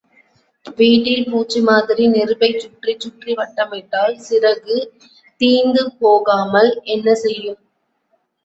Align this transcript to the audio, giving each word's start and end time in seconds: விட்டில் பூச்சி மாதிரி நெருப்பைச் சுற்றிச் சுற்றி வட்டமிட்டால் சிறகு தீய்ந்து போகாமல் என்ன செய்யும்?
விட்டில் 0.77 1.27
பூச்சி 1.27 1.59
மாதிரி 1.61 2.03
நெருப்பைச் 2.07 2.57
சுற்றிச் 2.63 2.99
சுற்றி 2.99 3.33
வட்டமிட்டால் 3.33 4.15
சிறகு 4.19 4.77
தீய்ந்து 5.41 5.83
போகாமல் 6.01 6.71
என்ன 6.87 7.13
செய்யும்? 7.23 7.61